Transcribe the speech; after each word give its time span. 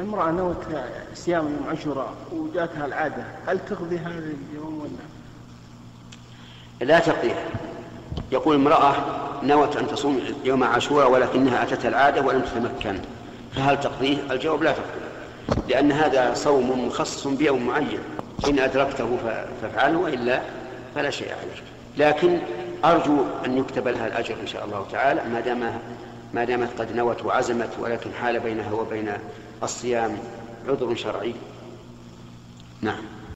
امرأة 0.00 0.30
نوت 0.30 0.56
صيام 1.14 1.44
يوم 1.44 1.66
عاشوراء 1.68 2.14
وجاتها 2.32 2.86
العادة 2.86 3.24
هل 3.46 3.58
تقضي 3.58 3.98
هذا 3.98 4.18
اليوم 4.52 4.80
ولا؟ 4.80 4.90
لا 6.92 6.98
تقضيها 6.98 7.44
يقول 8.32 8.54
امرأة 8.54 8.94
نوت 9.42 9.76
أن 9.76 9.86
تصوم 9.86 10.20
يوم 10.44 10.64
عاشوراء 10.64 11.10
ولكنها 11.10 11.62
أتتها 11.62 11.88
العادة 11.88 12.22
ولم 12.22 12.40
تتمكن 12.40 12.98
فهل 13.56 13.80
تقضيه؟ 13.80 14.16
الجواب 14.30 14.62
لا 14.62 14.72
تقضيه 14.72 15.08
لأن 15.68 15.92
هذا 15.92 16.34
صوم 16.34 16.86
مخصص 16.86 17.26
بيوم 17.26 17.66
معين 17.66 17.98
إن 18.48 18.58
أدركته 18.58 19.18
فافعله 19.62 19.98
وإلا 19.98 20.40
فلا 20.94 21.10
شيء 21.10 21.28
عليك 21.28 21.62
لكن 21.96 22.38
أرجو 22.84 23.24
أن 23.46 23.58
يكتب 23.58 23.88
لها 23.88 24.06
الأجر 24.06 24.34
إن 24.42 24.46
شاء 24.46 24.64
الله 24.64 24.86
تعالى 24.92 25.22
ما 25.32 25.40
دام 25.40 25.80
ما 26.34 26.44
دامت 26.44 26.80
قد 26.80 26.96
نوت 26.96 27.24
وعزمت 27.24 27.78
ولكن 27.78 28.10
حال 28.12 28.40
بينها 28.40 28.72
وبين 28.72 29.12
الصيام 29.62 30.18
عذر 30.68 30.94
شرعي. 30.94 31.34
نعم. 32.82 33.27